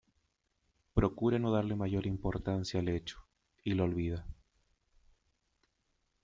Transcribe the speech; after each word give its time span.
Procura 0.95 1.37
no 1.37 1.51
darle 1.51 1.75
mayor 1.75 2.07
importancia 2.07 2.79
al 2.79 2.89
hecho, 2.89 3.23
y 3.63 3.75
lo 3.75 3.83
olvida. 3.83 4.25